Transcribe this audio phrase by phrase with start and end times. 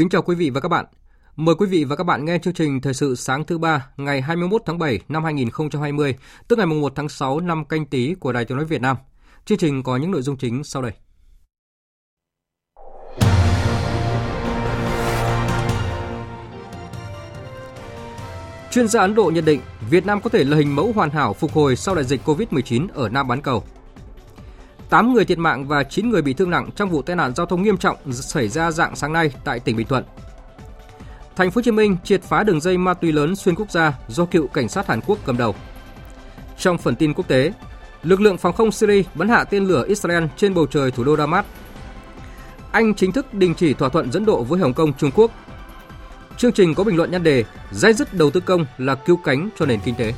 [0.00, 0.84] Kính chào quý vị và các bạn.
[1.36, 4.20] Mời quý vị và các bạn nghe chương trình Thời sự sáng thứ ba ngày
[4.20, 6.16] 21 tháng 7 năm 2020,
[6.48, 8.96] tức ngày 1 tháng 6 năm canh tí của Đài Tiếng nói Việt Nam.
[9.44, 10.92] Chương trình có những nội dung chính sau đây.
[18.70, 21.34] Chuyên gia Ấn Độ nhận định Việt Nam có thể là hình mẫu hoàn hảo
[21.34, 23.64] phục hồi sau đại dịch COVID-19 ở Nam bán cầu.
[24.90, 27.46] 8 người thiệt mạng và 9 người bị thương nặng trong vụ tai nạn giao
[27.46, 30.04] thông nghiêm trọng xảy ra dạng sáng nay tại tỉnh Bình Thuận.
[31.36, 33.98] Thành phố Hồ Chí Minh triệt phá đường dây ma túy lớn xuyên quốc gia
[34.08, 35.54] do cựu cảnh sát Hàn Quốc cầm đầu.
[36.58, 37.52] Trong phần tin quốc tế,
[38.02, 41.16] lực lượng phòng không Syria bắn hạ tên lửa Israel trên bầu trời thủ đô
[41.16, 41.44] Damas.
[42.72, 45.30] Anh chính thức đình chỉ thỏa thuận dẫn độ với Hồng Kông Trung Quốc.
[46.36, 49.48] Chương trình có bình luận nhan đề Dai dứt đầu tư công là cứu cánh
[49.58, 50.14] cho nền kinh tế.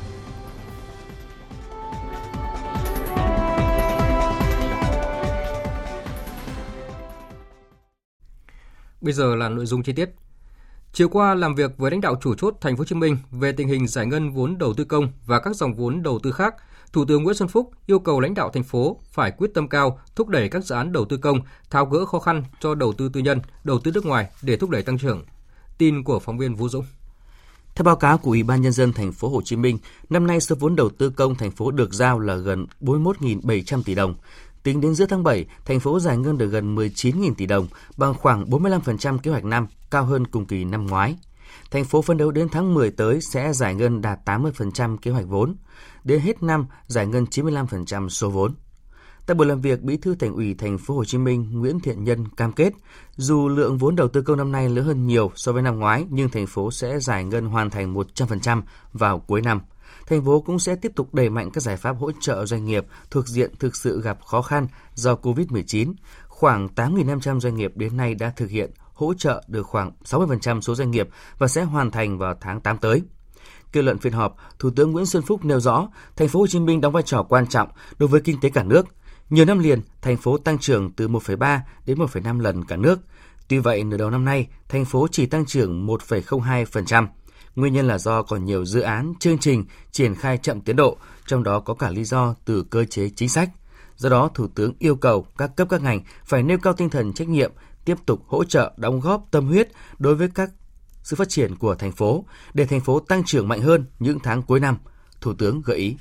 [9.02, 10.10] Bây giờ là nội dung chi tiết.
[10.92, 13.52] Chiều qua làm việc với lãnh đạo chủ chốt Thành phố Hồ Chí Minh về
[13.52, 16.54] tình hình giải ngân vốn đầu tư công và các dòng vốn đầu tư khác,
[16.92, 20.00] Thủ tướng Nguyễn Xuân Phúc yêu cầu lãnh đạo thành phố phải quyết tâm cao
[20.16, 23.08] thúc đẩy các dự án đầu tư công, tháo gỡ khó khăn cho đầu tư
[23.12, 25.24] tư nhân, đầu tư nước ngoài để thúc đẩy tăng trưởng.
[25.78, 26.84] Tin của phóng viên Vũ Dũng.
[27.74, 29.78] Theo báo cáo của Ủy ban nhân dân thành phố Hồ Chí Minh,
[30.10, 33.94] năm nay số vốn đầu tư công thành phố được giao là gần 41.700 tỷ
[33.94, 34.14] đồng.
[34.62, 38.14] Tính đến giữa tháng 7, thành phố giải ngân được gần 19.000 tỷ đồng, bằng
[38.14, 41.16] khoảng 45% kế hoạch năm, cao hơn cùng kỳ năm ngoái.
[41.70, 45.26] Thành phố phấn đấu đến tháng 10 tới sẽ giải ngân đạt 80% kế hoạch
[45.26, 45.56] vốn.
[46.04, 48.54] Đến hết năm, giải ngân 95% số vốn.
[49.26, 52.04] Tại buổi làm việc, Bí thư Thành ủy Thành phố Hồ Chí Minh Nguyễn Thiện
[52.04, 52.72] Nhân cam kết,
[53.16, 56.06] dù lượng vốn đầu tư công năm nay lớn hơn nhiều so với năm ngoái,
[56.10, 58.62] nhưng thành phố sẽ giải ngân hoàn thành 100%
[58.92, 59.60] vào cuối năm
[60.06, 62.86] thành phố cũng sẽ tiếp tục đẩy mạnh các giải pháp hỗ trợ doanh nghiệp
[63.10, 65.94] thuộc diện thực sự gặp khó khăn do COVID-19.
[66.28, 70.74] Khoảng 8.500 doanh nghiệp đến nay đã thực hiện hỗ trợ được khoảng 60% số
[70.74, 71.08] doanh nghiệp
[71.38, 73.02] và sẽ hoàn thành vào tháng 8 tới.
[73.72, 76.60] Kết luận phiên họp, Thủ tướng Nguyễn Xuân Phúc nêu rõ, thành phố Hồ Chí
[76.60, 78.86] Minh đóng vai trò quan trọng đối với kinh tế cả nước.
[79.30, 82.98] Nhiều năm liền, thành phố tăng trưởng từ 1,3 đến 1,5 lần cả nước.
[83.48, 87.06] Tuy vậy, nửa đầu năm nay, thành phố chỉ tăng trưởng 1,02%.
[87.56, 90.96] Nguyên nhân là do còn nhiều dự án, chương trình triển khai chậm tiến độ,
[91.26, 93.50] trong đó có cả lý do từ cơ chế chính sách.
[93.96, 97.12] Do đó, Thủ tướng yêu cầu các cấp các ngành phải nêu cao tinh thần
[97.12, 97.52] trách nhiệm,
[97.84, 99.68] tiếp tục hỗ trợ đóng góp tâm huyết
[99.98, 100.50] đối với các
[101.02, 102.24] sự phát triển của thành phố
[102.54, 104.78] để thành phố tăng trưởng mạnh hơn những tháng cuối năm,
[105.20, 105.96] Thủ tướng gợi ý.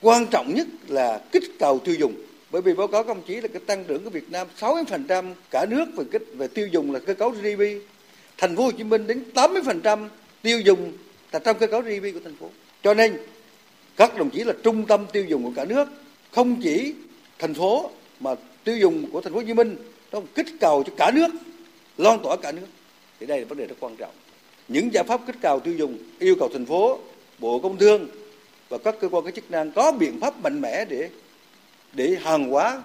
[0.00, 2.14] Quan trọng nhất là kích cầu tiêu dùng
[2.50, 5.66] bởi vì báo cáo công chí là cái tăng trưởng của Việt Nam 60% cả
[5.68, 7.60] nước về kích về tiêu dùng là cơ cấu GDP
[8.38, 10.08] thành phố Hồ Chí Minh đến 80%
[10.42, 10.92] tiêu dùng
[11.32, 12.50] là trong cơ cấu GDP của thành phố.
[12.82, 13.18] Cho nên
[13.96, 15.88] các đồng chí là trung tâm tiêu dùng của cả nước,
[16.32, 16.94] không chỉ
[17.38, 17.90] thành phố
[18.20, 18.34] mà
[18.64, 19.76] tiêu dùng của thành phố Hồ Chí Minh
[20.12, 21.28] nó kích cầu cho cả nước,
[21.98, 22.66] loan tỏa cả nước.
[23.20, 24.12] Thì đây là vấn đề rất quan trọng.
[24.68, 26.98] Những giải pháp kích cầu tiêu dùng yêu cầu thành phố,
[27.38, 28.08] Bộ Công Thương
[28.68, 31.08] và các cơ quan có chức năng có biện pháp mạnh mẽ để
[31.92, 32.82] để hàng hóa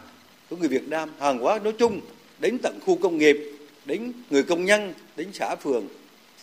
[0.49, 2.01] của người Việt Nam, hàng hóa nói chung
[2.39, 3.52] đến tận khu công nghiệp,
[3.85, 5.87] đến người công nhân, đến xã phường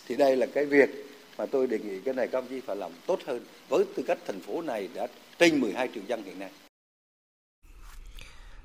[0.07, 0.89] thì đây là cái việc
[1.37, 4.03] mà tôi đề nghị cái này các ông chí phải làm tốt hơn với tư
[4.07, 5.07] cách thành phố này đã
[5.39, 6.49] trên 12 triệu dân hiện nay.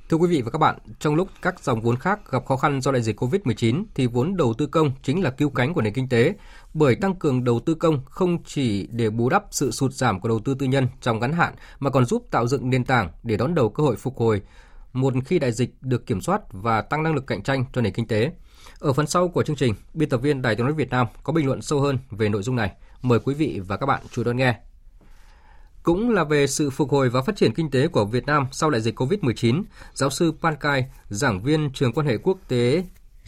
[0.08, 2.80] Thưa quý vị và các bạn, trong lúc các dòng vốn khác gặp khó khăn
[2.80, 5.92] do đại dịch COVID-19 thì vốn đầu tư công chính là cứu cánh của nền
[5.92, 6.34] kinh tế,
[6.74, 10.28] bởi tăng cường đầu tư công không chỉ để bù đắp sự sụt giảm của
[10.28, 13.36] đầu tư tư nhân trong ngắn hạn mà còn giúp tạo dựng nền tảng để
[13.36, 14.42] đón đầu cơ hội phục hồi
[14.92, 17.92] một khi đại dịch được kiểm soát và tăng năng lực cạnh tranh cho nền
[17.92, 18.30] kinh tế.
[18.86, 21.32] Ở phần sau của chương trình, biên tập viên Đài tiếng nói Việt Nam có
[21.32, 22.72] bình luận sâu hơn về nội dung này.
[23.02, 24.58] Mời quý vị và các bạn chú đón nghe.
[25.82, 28.70] Cũng là về sự phục hồi và phát triển kinh tế của Việt Nam sau
[28.70, 29.62] đại dịch COVID-19,
[29.94, 32.84] giáo sư Pankai, giảng viên trường quan hệ quốc tế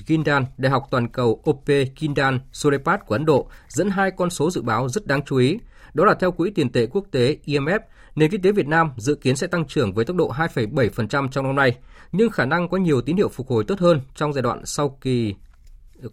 [0.07, 1.67] Gindan, Đại học Toàn cầu OP
[1.97, 5.59] Gindan Surepat của Ấn Độ dẫn hai con số dự báo rất đáng chú ý.
[5.95, 7.81] Đó là theo Quỹ tiền tệ quốc tế IMF,
[8.15, 11.47] Nền kinh tế Việt Nam dự kiến sẽ tăng trưởng với tốc độ 2,7% trong
[11.47, 11.77] năm nay,
[12.13, 14.99] nhưng khả năng có nhiều tín hiệu phục hồi tốt hơn trong giai đoạn sau
[15.01, 15.35] kỳ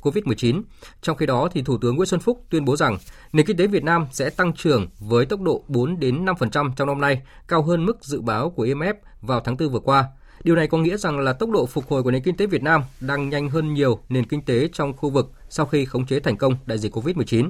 [0.01, 0.61] COVID-19.
[1.01, 2.97] Trong khi đó, thì Thủ tướng Nguyễn Xuân Phúc tuyên bố rằng
[3.33, 6.87] nền kinh tế Việt Nam sẽ tăng trưởng với tốc độ 4 đến 5% trong
[6.87, 10.05] năm nay, cao hơn mức dự báo của IMF vào tháng 4 vừa qua.
[10.43, 12.63] Điều này có nghĩa rằng là tốc độ phục hồi của nền kinh tế Việt
[12.63, 16.19] Nam đang nhanh hơn nhiều nền kinh tế trong khu vực sau khi khống chế
[16.19, 17.49] thành công đại dịch COVID-19.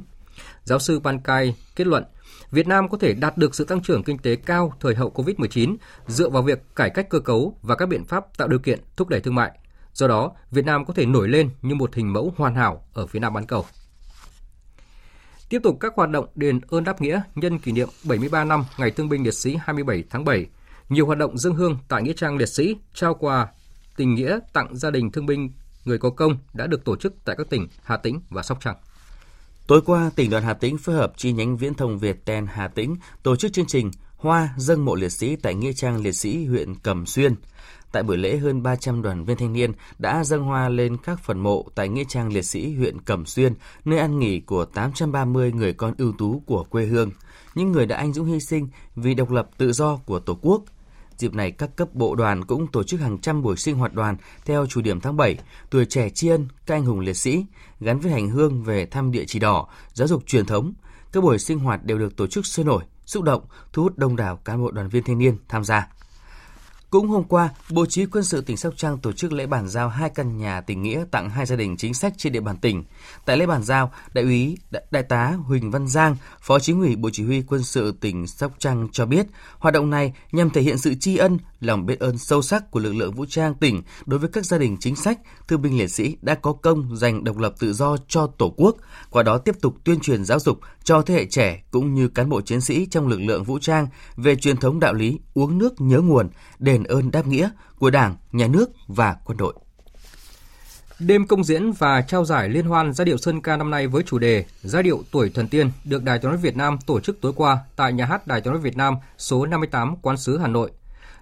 [0.64, 2.04] Giáo sư Pan Kai kết luận,
[2.52, 5.76] Việt Nam có thể đạt được sự tăng trưởng kinh tế cao thời hậu COVID-19
[6.08, 9.08] dựa vào việc cải cách cơ cấu và các biện pháp tạo điều kiện thúc
[9.08, 9.52] đẩy thương mại.
[9.96, 13.08] Do đó, Việt Nam có thể nổi lên như một hình mẫu hoàn hảo ở
[13.08, 13.66] phía Nam bán cầu.
[15.50, 18.92] Tiếp tục các hoạt động đền ơn đáp nghĩa nhân kỷ niệm 73 năm Ngày
[18.92, 20.46] Thương binh Liệt sĩ 27 tháng 7,
[20.90, 23.48] nhiều hoạt động dân hương tại Nghĩa trang Liệt sĩ, trao quà,
[23.96, 25.52] tình nghĩa tặng gia đình thương binh
[25.86, 28.76] người có công đã được tổ chức tại các tỉnh Hà Tĩnh và Sóc Trăng.
[29.68, 32.68] Tối qua, tỉnh đoàn Hà Tĩnh phối hợp chi nhánh Viễn thông Việt Ten Hà
[32.68, 36.46] Tĩnh tổ chức chương trình Hoa dâng mộ liệt sĩ tại Nghĩa trang Liệt sĩ
[36.46, 37.36] huyện Cẩm Xuyên.
[37.96, 41.40] Tại buổi lễ, hơn 300 đoàn viên thanh niên đã dâng hoa lên các phần
[41.40, 43.54] mộ tại Nghĩa trang Liệt sĩ huyện Cẩm Xuyên,
[43.86, 47.12] nơi ăn nghỉ của 830 người con ưu tú của quê hương,
[47.56, 50.64] những người đã anh dũng hy sinh vì độc lập tự do của Tổ quốc.
[51.18, 54.18] Dịp này, các cấp bộ đoàn cũng tổ chức hàng trăm buổi sinh hoạt đoàn
[54.46, 55.38] theo chủ điểm tháng 7,
[55.70, 57.46] tuổi trẻ tri ân các anh hùng liệt sĩ,
[57.80, 60.74] gắn với hành hương về thăm địa chỉ đỏ, giáo dục truyền thống.
[61.12, 63.42] Các buổi sinh hoạt đều được tổ chức sôi nổi, xúc động,
[63.74, 65.88] thu hút đông đảo cán bộ đoàn viên thanh niên tham gia.
[66.96, 69.90] Cũng hôm qua, Bộ Chỉ quân sự tỉnh Sóc Trăng tổ chức lễ bàn giao
[69.90, 72.84] hai căn nhà tình nghĩa tặng hai gia đình chính sách trên địa bàn tỉnh.
[73.26, 74.58] Tại lễ bàn giao, Đại úy
[74.92, 78.52] Đại tá Huỳnh Văn Giang, Phó Chính ủy Bộ Chỉ huy quân sự tỉnh Sóc
[78.60, 79.26] Trăng cho biết,
[79.60, 82.80] hoạt động này nhằm thể hiện sự tri ân, lòng biết ơn sâu sắc của
[82.80, 85.88] lực lượng vũ trang tỉnh đối với các gia đình chính sách, thương binh liệt
[85.88, 88.76] sĩ đã có công giành độc lập tự do cho Tổ quốc,
[89.10, 92.30] qua đó tiếp tục tuyên truyền giáo dục cho thế hệ trẻ cũng như cán
[92.30, 93.88] bộ chiến sĩ trong lực lượng vũ trang
[94.18, 97.50] về truyền thống đạo lý uống nước nhớ nguồn, đền ơn đáp nghĩa
[97.80, 99.54] của Đảng, Nhà nước và quân đội.
[101.00, 104.04] Đêm công diễn và trao giải liên hoan giai điệu Sơn ca năm nay với
[104.04, 107.22] chủ đề Giai điệu tuổi thần tiên được Đài Tiếng nói Việt Nam tổ chức
[107.22, 110.48] tối qua tại nhà hát Đài Tiếng nói Việt Nam số 58 Quán sứ Hà
[110.48, 110.72] Nội.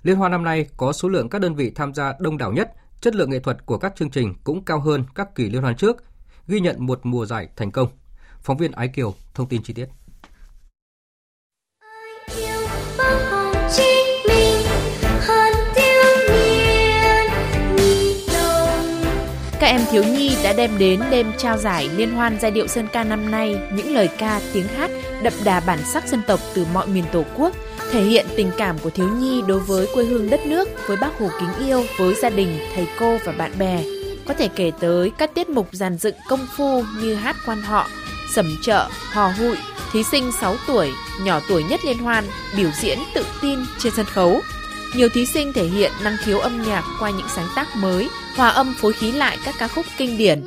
[0.03, 2.71] Liên hoan năm nay có số lượng các đơn vị tham gia đông đảo nhất,
[3.01, 5.75] chất lượng nghệ thuật của các chương trình cũng cao hơn các kỳ liên hoan
[5.75, 6.03] trước,
[6.47, 7.89] ghi nhận một mùa giải thành công.
[8.41, 9.85] Phóng viên Ái Kiều thông tin chi tiết.
[19.73, 23.03] Em thiếu nhi đã đem đến đêm trao giải Liên hoan giai điệu Sơn ca
[23.03, 24.91] năm nay những lời ca tiếng hát
[25.23, 27.53] đậm đà bản sắc dân tộc từ mọi miền Tổ quốc,
[27.91, 31.19] thể hiện tình cảm của thiếu nhi đối với quê hương đất nước, với bác
[31.19, 33.83] Hồ kính yêu, với gia đình, thầy cô và bạn bè.
[34.27, 37.87] Có thể kể tới các tiết mục giàn dựng công phu như hát quan họ,
[38.33, 39.57] sẩm chợ, hò hụi,
[39.93, 40.91] thí sinh 6 tuổi,
[41.23, 42.23] nhỏ tuổi nhất liên hoan,
[42.57, 44.41] biểu diễn tự tin trên sân khấu.
[44.95, 48.49] Nhiều thí sinh thể hiện năng khiếu âm nhạc qua những sáng tác mới, hòa
[48.49, 50.45] âm phối khí lại các ca khúc kinh điển.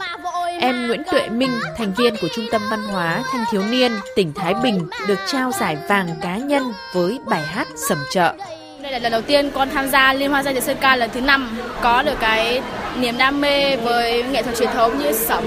[0.61, 4.33] Em Nguyễn Tuệ Minh, thành viên của Trung tâm Văn hóa Thanh thiếu niên tỉnh
[4.33, 8.35] Thái Bình được trao giải vàng cá nhân với bài hát Sầm chợ.
[8.83, 11.11] Đây là lần đầu tiên con tham gia Liên hoan giai điệu sơn ca lần
[11.15, 12.63] thứ năm có được cái
[12.99, 15.45] niềm đam mê với nghệ thuật truyền thống như sẩm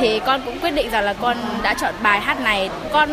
[0.00, 3.08] thì con cũng quyết định rằng là con đã chọn bài hát này con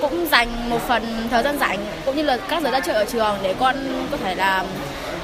[0.00, 3.04] cũng dành một phần thời gian rảnh cũng như là các giờ ra chơi ở
[3.04, 3.76] trường để con
[4.10, 4.64] có thể là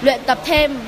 [0.02, 0.78] luyện tập thêm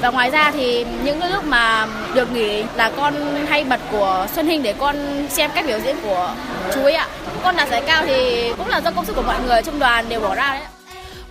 [0.00, 3.14] và ngoài ra thì những cái lúc mà được nghỉ là con
[3.48, 6.34] hay bật của Xuân Hinh để con xem cách biểu diễn của
[6.74, 7.08] chú ấy ạ.
[7.42, 10.08] Con đạt giải cao thì cũng là do công sức của mọi người trong đoàn
[10.08, 10.73] đều bỏ ra đấy.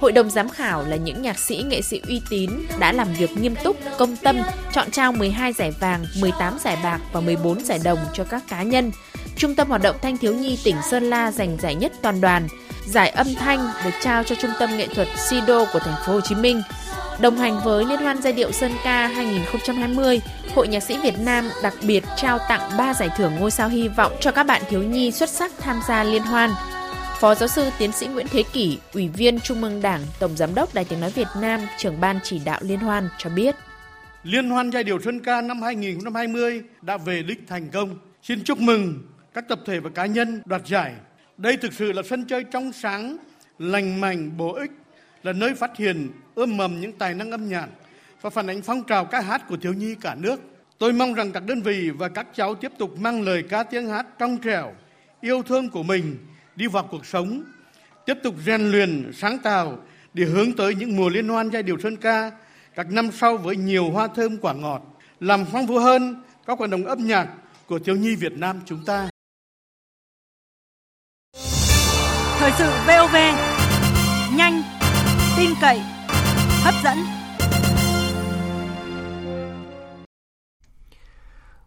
[0.04, 3.38] Hội đồng giám khảo là những nhạc sĩ, nghệ sĩ uy tín đã làm việc
[3.38, 4.38] nghiêm túc, công tâm,
[4.74, 8.64] chọn trao 12 giải vàng, 18 giải bạc và 14 giải đồng cho các cá
[8.64, 8.92] nhân.
[9.38, 12.48] Trung tâm hoạt động thanh thiếu nhi tỉnh Sơn La giành giải nhất toàn đoàn.
[12.86, 16.22] Giải âm thanh được trao cho Trung tâm nghệ thuật Sido của thành phố Hồ
[16.22, 16.62] Chí Minh.
[17.20, 20.22] Đồng hành với Liên hoan giai điệu Sơn ca 2020,
[20.56, 23.88] Hội Nhạc sĩ Việt Nam đặc biệt trao tặng 3 giải thưởng ngôi sao hy
[23.88, 26.50] vọng cho các bạn thiếu nhi xuất sắc tham gia liên hoan.
[27.24, 30.56] Phó giáo sư tiến sĩ Nguyễn Thế Kỷ, Ủy viên Trung ương Đảng, Tổng Giám
[30.56, 33.56] đốc Đài Tiếng Nói Việt Nam, trưởng ban chỉ đạo Liên hoan cho biết.
[34.24, 37.98] Liên hoan giai điệu Xuân ca năm 2020 đã về đích thành công.
[38.24, 39.04] Xin chúc mừng
[39.34, 40.94] các tập thể và cá nhân đoạt giải.
[41.38, 43.18] Đây thực sự là sân chơi trong sáng,
[43.60, 44.72] lành mạnh, bổ ích,
[45.24, 47.68] là nơi phát hiện, ươm mầm những tài năng âm nhạc
[48.22, 50.42] và phản ánh phong trào ca hát của thiếu nhi cả nước.
[50.78, 53.88] Tôi mong rằng các đơn vị và các cháu tiếp tục mang lời ca tiếng
[53.88, 54.74] hát trong trẻo,
[55.22, 56.18] yêu thương của mình
[56.56, 57.44] đi vào cuộc sống,
[58.06, 59.78] tiếp tục rèn luyện, sáng tạo
[60.14, 62.32] để hướng tới những mùa liên hoan giai điệu Sơn ca
[62.76, 64.82] các năm sau với nhiều hoa thơm quả ngọt,
[65.20, 67.28] làm phong phú hơn các hoạt động âm nhạc
[67.68, 69.10] của thiếu nhi Việt Nam chúng ta.
[72.40, 73.16] Thời sự VOV,
[74.38, 74.64] nhanh,
[75.38, 75.80] tin cậy,
[76.64, 77.23] hấp dẫn.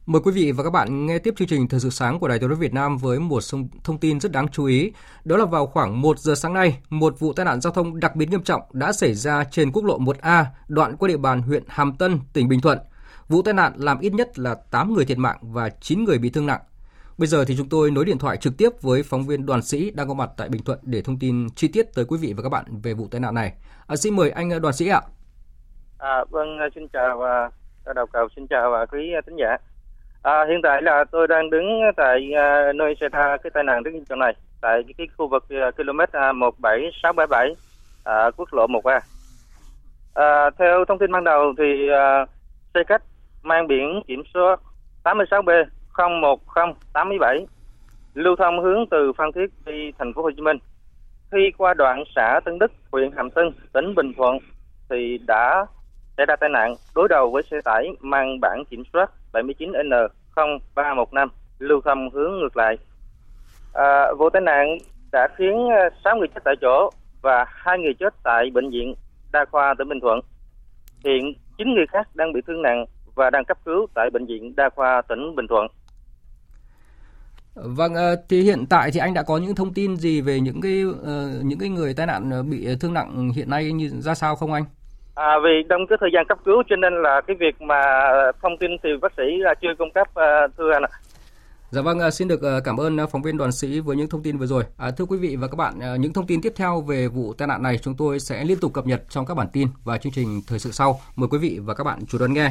[0.07, 2.39] Mời quý vị và các bạn nghe tiếp chương trình Thời sự sáng của Đài
[2.39, 3.43] Tiếng nói Việt Nam với một
[3.85, 4.93] thông tin rất đáng chú ý.
[5.25, 8.17] Đó là vào khoảng 1 giờ sáng nay, một vụ tai nạn giao thông đặc
[8.17, 11.63] biệt nghiêm trọng đã xảy ra trên quốc lộ 1A, đoạn qua địa bàn huyện
[11.69, 12.79] Hàm Tân, tỉnh Bình Thuận.
[13.29, 16.31] Vụ tai nạn làm ít nhất là 8 người thiệt mạng và 9 người bị
[16.31, 16.61] thương nặng.
[17.19, 19.91] Bây giờ thì chúng tôi nối điện thoại trực tiếp với phóng viên Đoàn Sĩ
[19.91, 22.43] đang có mặt tại Bình Thuận để thông tin chi tiết tới quý vị và
[22.43, 23.53] các bạn về vụ tai nạn này.
[23.87, 25.01] À, xin mời anh à, Đoàn Sĩ ạ.
[25.99, 27.51] À, vâng, à, xin chào và
[27.95, 29.57] đầu cầu xin chào và quý à, thính giả.
[30.27, 33.83] À, hiện tại là tôi đang đứng tại à, nơi xảy ra cái tai nạn
[33.83, 37.55] rất nghiêm trọng này tại cái, cái khu vực à, km à, 17677
[38.05, 39.01] à, quốc lộ 1A.
[40.15, 42.27] À, theo thông tin ban đầu thì à,
[42.75, 43.03] xe khách
[43.43, 44.61] mang biển kiểm soát
[45.05, 45.65] 86B
[45.97, 47.47] 01087
[48.15, 50.59] lưu thông hướng từ Phan Thiết đi thành phố Hồ Chí Minh.
[51.33, 54.39] Khi qua đoạn xã Tân Đức, huyện Hàm Tân, tỉnh Bình Thuận
[54.91, 55.67] thì đã
[56.17, 61.81] xảy ra tai nạn đối đầu với xe tải mang bản kiểm soát 79N0315 lưu
[61.85, 62.77] thông hướng ngược lại.
[63.75, 64.79] À, vụ tai nạn
[65.13, 66.91] đã khiến à, 6 người chết tại chỗ
[67.23, 68.95] và hai người chết tại bệnh viện
[69.33, 70.21] đa khoa tỉnh Bình Thuận.
[71.05, 74.57] Hiện 9 người khác đang bị thương nặng và đang cấp cứu tại bệnh viện
[74.57, 75.67] đa khoa tỉnh Bình Thuận.
[77.55, 80.61] Vâng, ờ, thì hiện tại thì anh đã có những thông tin gì về những
[80.61, 84.15] cái ờ, những cái người tai nạn ờ, bị thương nặng hiện nay như ra
[84.15, 84.65] sao không anh?
[85.17, 87.83] À, vì trong cái thời gian cấp cứu cho nên là cái việc mà
[88.43, 90.93] thông tin thì bác sĩ là chưa cung cấp uh, thưa anh ạ.
[91.71, 94.23] Dạ vâng, à, xin được à, cảm ơn phóng viên đoàn sĩ với những thông
[94.23, 94.65] tin vừa rồi.
[94.77, 97.49] À, thưa quý vị và các bạn, những thông tin tiếp theo về vụ tai
[97.49, 100.13] nạn này chúng tôi sẽ liên tục cập nhật trong các bản tin và chương
[100.13, 101.01] trình thời sự sau.
[101.17, 102.51] Mời quý vị và các bạn chú đón nghe.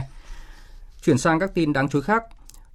[1.05, 2.23] Chuyển sang các tin đáng chú ý khác.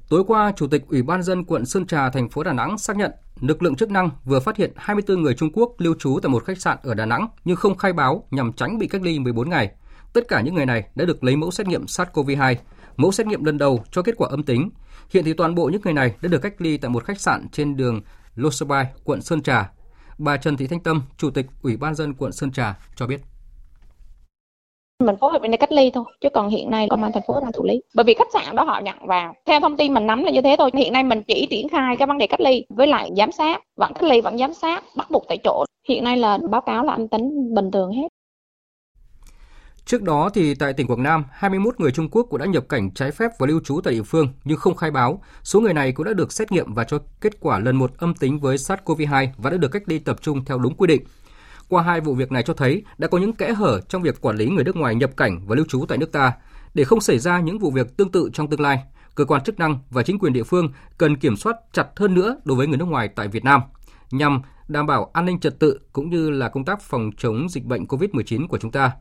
[0.09, 2.97] Tối qua, Chủ tịch Ủy ban dân quận Sơn Trà, thành phố Đà Nẵng xác
[2.97, 6.31] nhận lực lượng chức năng vừa phát hiện 24 người Trung Quốc lưu trú tại
[6.31, 9.19] một khách sạn ở Đà Nẵng nhưng không khai báo nhằm tránh bị cách ly
[9.19, 9.71] 14 ngày.
[10.13, 12.55] Tất cả những người này đã được lấy mẫu xét nghiệm SARS-CoV-2.
[12.97, 14.71] Mẫu xét nghiệm lần đầu cho kết quả âm tính.
[15.11, 17.49] Hiện thì toàn bộ những người này đã được cách ly tại một khách sạn
[17.53, 18.01] trên đường
[18.35, 19.73] Losabai, quận Sơn Trà.
[20.19, 23.21] Bà Trần Thị Thanh Tâm, Chủ tịch Ủy ban dân quận Sơn Trà cho biết.
[25.05, 27.23] Mình phối hợp bên đây cách ly thôi chứ còn hiện nay công an thành
[27.27, 27.81] phố đang thủ lý.
[27.95, 29.35] Bởi vì khách sạn đó họ nhận vào.
[29.47, 30.71] Theo thông tin mình nắm là như thế thôi.
[30.75, 33.63] Hiện nay mình chỉ triển khai cái vấn đề cách ly với lại giám sát.
[33.77, 35.65] Vẫn cách ly vẫn giám sát bắt buộc tại chỗ.
[35.89, 38.09] Hiện nay là báo cáo là âm tính bình thường hết.
[39.85, 42.91] Trước đó thì tại tỉnh Quảng Nam, 21 người Trung Quốc cũng đã nhập cảnh
[42.91, 45.23] trái phép và lưu trú tại địa phương nhưng không khai báo.
[45.43, 48.15] Số người này cũng đã được xét nghiệm và cho kết quả lần một âm
[48.15, 51.03] tính với SARS-CoV-2 và đã được cách ly tập trung theo đúng quy định.
[51.69, 54.37] Qua hai vụ việc này cho thấy đã có những kẽ hở trong việc quản
[54.37, 56.33] lý người nước ngoài nhập cảnh và lưu trú tại nước ta.
[56.75, 58.79] Để không xảy ra những vụ việc tương tự trong tương lai,
[59.15, 62.37] cơ quan chức năng và chính quyền địa phương cần kiểm soát chặt hơn nữa
[62.45, 63.61] đối với người nước ngoài tại Việt Nam
[64.11, 67.65] nhằm đảm bảo an ninh trật tự cũng như là công tác phòng chống dịch
[67.65, 68.93] bệnh COVID-19 của chúng ta.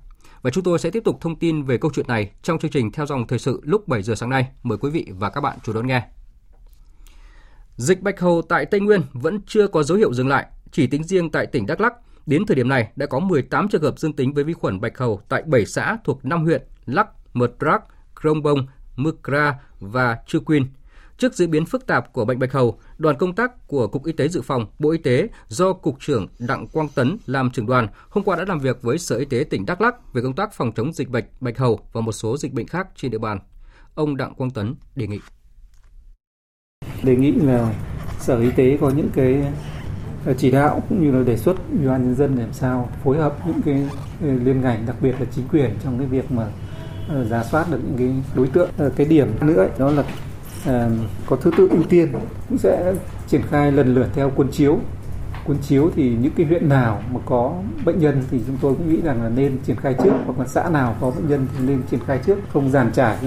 [0.42, 2.92] Và chúng tôi sẽ tiếp tục thông tin về câu chuyện này trong chương trình
[2.92, 4.48] theo dòng thời sự lúc 7 giờ sáng nay.
[4.64, 6.04] Mời quý vị và các bạn chú đón nghe.
[7.76, 10.46] Dịch bạch hầu tại Tây Nguyên vẫn chưa có dấu hiệu dừng lại.
[10.72, 11.94] Chỉ tính riêng tại tỉnh Đắk Lắk,
[12.30, 14.98] Đến thời điểm này, đã có 18 trường hợp dương tính với vi khuẩn bạch
[14.98, 17.82] hầu tại 7 xã thuộc 5 huyện Lắc, Mật Rắc,
[18.22, 20.66] Krông Bông, mực ra và Chư Quyên.
[21.20, 24.12] Trước diễn biến phức tạp của bệnh bạch hầu, đoàn công tác của Cục Y
[24.12, 27.88] tế Dự phòng, Bộ Y tế do Cục trưởng Đặng Quang Tấn làm trưởng đoàn
[28.10, 30.54] hôm qua đã làm việc với Sở Y tế tỉnh Đắk Lắk về công tác
[30.54, 33.40] phòng chống dịch bệnh bạch hầu và một số dịch bệnh khác trên địa bàn.
[33.96, 35.20] Ông Đặng Quang Tấn đề nghị.
[37.04, 37.74] Đề nghị là
[38.20, 39.44] Sở Y tế có những cái
[40.26, 43.18] ờ, chỉ đạo cũng như là đề xuất ủy ban nhân dân làm sao phối
[43.18, 43.90] hợp những cái
[44.22, 46.52] ờ, liên ngành đặc biệt là chính quyền trong cái việc mà
[47.08, 50.04] ờ, giả soát được những cái đối tượng cái điểm nữa ấy, đó là
[50.66, 50.92] Ờ,
[51.25, 52.13] có thứ tự ưu tiên
[52.50, 52.94] cũng sẽ
[53.28, 54.80] triển khai lần lượt theo cuốn chiếu
[55.46, 57.54] cuốn chiếu thì những cái huyện nào mà có
[57.86, 60.48] bệnh nhân thì chúng tôi cũng nghĩ rằng là nên triển khai trước hoặc là
[60.48, 63.18] xã nào có bệnh nhân thì nên triển khai trước không giàn trải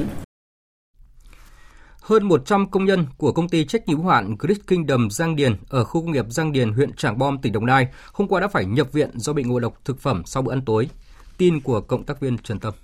[2.03, 5.57] hơn 100 công nhân của công ty trách nhiệm hữu hạn Grid Kingdom Giang Điền
[5.69, 8.49] ở khu công nghiệp Giang Điền, huyện Trảng Bom, tỉnh Đồng Nai hôm qua đã
[8.49, 10.89] phải nhập viện do bị ngộ độc thực phẩm sau bữa ăn tối.
[11.39, 12.75] Tin của cộng tác viên Trần Tâm.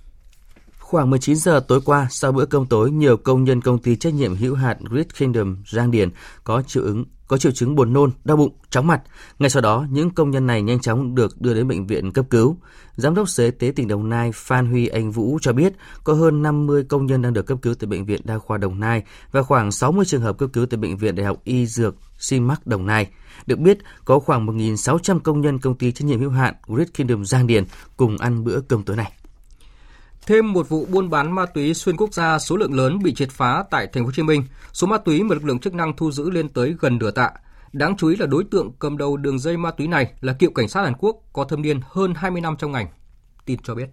[0.89, 4.13] Khoảng 19 giờ tối qua, sau bữa cơm tối, nhiều công nhân công ty trách
[4.13, 6.09] nhiệm hữu hạn Great Kingdom Giang Điền
[6.43, 9.01] có triệu ứng có triệu chứng buồn nôn, đau bụng, chóng mặt.
[9.39, 12.25] Ngay sau đó, những công nhân này nhanh chóng được đưa đến bệnh viện cấp
[12.29, 12.57] cứu.
[12.95, 16.13] Giám đốc Sở Y tế tỉnh Đồng Nai Phan Huy Anh Vũ cho biết có
[16.13, 19.03] hơn 50 công nhân đang được cấp cứu tại Bệnh viện Đa khoa Đồng Nai
[19.31, 22.67] và khoảng 60 trường hợp cấp cứu tại Bệnh viện Đại học Y Dược Simac
[22.67, 23.07] Đồng Nai.
[23.45, 27.25] Được biết, có khoảng 1.600 công nhân công ty trách nhiệm hữu hạn Great Kingdom
[27.25, 27.63] Giang Điền
[27.97, 29.11] cùng ăn bữa cơm tối này.
[30.29, 33.29] Thêm một vụ buôn bán ma túy xuyên quốc gia số lượng lớn bị triệt
[33.31, 34.43] phá tại thành phố Hồ Chí Minh.
[34.73, 37.31] Số ma túy mà lực lượng chức năng thu giữ lên tới gần nửa tạ.
[37.73, 40.51] Đáng chú ý là đối tượng cầm đầu đường dây ma túy này là cựu
[40.51, 42.87] cảnh sát Hàn Quốc có thâm niên hơn 20 năm trong ngành.
[43.45, 43.89] tin cho biết.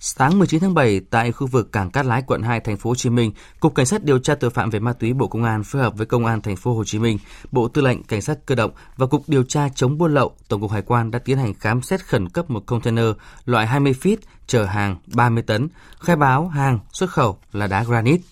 [0.00, 2.94] Sáng 19 tháng 7 tại khu vực cảng Cát Lái quận 2 thành phố Hồ
[2.94, 5.64] Chí Minh, Cục Cảnh sát điều tra tội phạm về ma túy Bộ Công an
[5.64, 7.18] phối hợp với Công an thành phố Hồ Chí Minh,
[7.52, 10.60] Bộ Tư lệnh Cảnh sát cơ động và Cục điều tra chống buôn lậu, Tổng
[10.60, 13.06] cục Hải quan đã tiến hành khám xét khẩn cấp một container
[13.44, 15.68] loại 20 feet chở hàng 30 tấn,
[16.00, 18.22] khai báo hàng xuất khẩu là đá granite.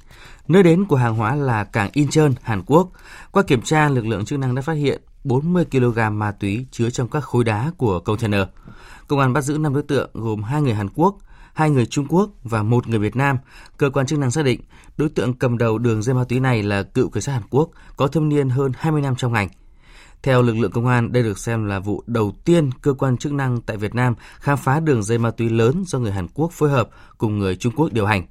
[0.48, 2.88] Nơi đến của hàng hóa là cảng Incheon, Hàn Quốc.
[3.30, 6.90] Qua kiểm tra, lực lượng chức năng đã phát hiện 40 kg ma túy chứa
[6.90, 8.42] trong các khối đá của container.
[9.08, 11.18] Công an bắt giữ 5 đối tượng gồm hai người Hàn Quốc,
[11.54, 13.38] hai người Trung Quốc và một người Việt Nam.
[13.76, 14.60] Cơ quan chức năng xác định
[14.96, 17.70] đối tượng cầm đầu đường dây ma túy này là cựu cảnh sát Hàn Quốc,
[17.96, 19.48] có thâm niên hơn 20 năm trong ngành.
[20.22, 23.32] Theo lực lượng công an, đây được xem là vụ đầu tiên cơ quan chức
[23.32, 26.52] năng tại Việt Nam khám phá đường dây ma túy lớn do người Hàn Quốc
[26.52, 28.26] phối hợp cùng người Trung Quốc điều hành.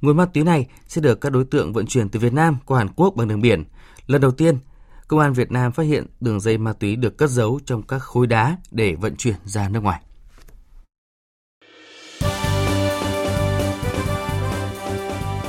[0.00, 2.78] Nguồn ma túy này sẽ được các đối tượng vận chuyển từ Việt Nam qua
[2.78, 3.64] Hàn Quốc bằng đường biển.
[4.06, 4.58] Lần đầu tiên,
[5.08, 7.98] Công an Việt Nam phát hiện đường dây ma túy được cất giấu trong các
[7.98, 10.00] khối đá để vận chuyển ra nước ngoài.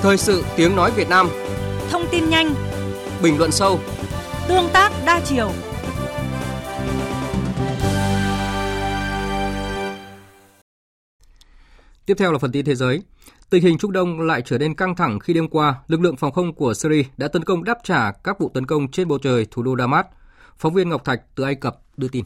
[0.06, 1.30] Thời sự tiếng nói Việt Nam
[1.90, 2.56] Thông tin nhanh
[3.24, 3.80] Bình luận sâu
[4.48, 5.52] Tương tác đa chiều
[12.06, 13.02] Tiếp theo là phần tin thế giới.
[13.50, 16.32] Tình hình Trung Đông lại trở nên căng thẳng khi đêm qua, lực lượng phòng
[16.32, 19.48] không của Syria đã tấn công đáp trả các vụ tấn công trên bầu trời
[19.52, 20.06] thủ đô Damas.
[20.58, 22.26] Phóng viên Ngọc Thạch từ Ai Cập đưa tin.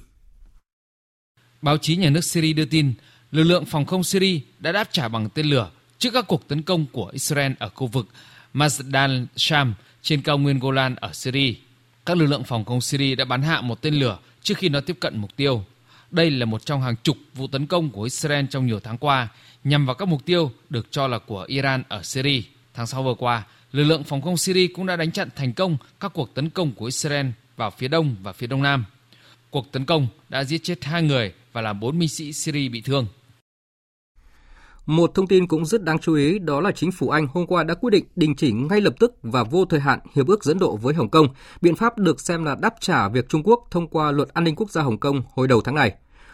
[1.62, 2.94] Báo chí nhà nước Syria đưa tin,
[3.32, 6.62] lực lượng phòng không Syria đã đáp trả bằng tên lửa trước các cuộc tấn
[6.62, 8.08] công của Israel ở khu vực
[8.54, 11.54] Mazdan Sham trên cao nguyên Golan ở Syria.
[12.06, 14.82] Các lực lượng phòng không Syria đã bắn hạ một tên lửa trước khi nó
[14.82, 15.66] tiếp cận mục tiêu.
[16.12, 19.28] Đây là một trong hàng chục vụ tấn công của Israel trong nhiều tháng qua
[19.64, 22.42] nhằm vào các mục tiêu được cho là của Iran ở Syria.
[22.74, 25.78] Tháng 6 vừa qua, lực lượng phòng không Syria cũng đã đánh chặn thành công
[26.00, 27.28] các cuộc tấn công của Israel
[27.58, 28.86] vào phía đông và phía đông nam.
[29.50, 32.82] Cuộc tấn công đã giết chết hai người và làm bốn binh sĩ Syria bị
[32.82, 33.08] thương.
[34.90, 37.64] Một thông tin cũng rất đáng chú ý đó là chính phủ Anh hôm qua
[37.64, 40.60] đã quyết định đình chỉ ngay lập tức và vô thời hạn hiệp ước dẫn
[40.60, 41.28] độ với Hồng Kông,
[41.62, 44.56] biện pháp được xem là đáp trả việc Trung Quốc thông qua luật an ninh
[44.56, 45.94] quốc gia Hồng Kông hồi đầu tháng này.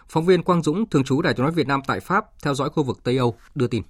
[0.09, 2.69] Phóng viên Quang Dũng, thường trú Đài tiếng nói Việt Nam tại Pháp, theo dõi
[2.69, 3.83] khu vực Tây Âu, đưa tin.